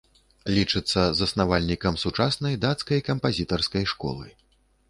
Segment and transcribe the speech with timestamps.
[0.53, 4.27] Лічыцца заснавальнікам сучаснай дацкай кампазітарскай школы.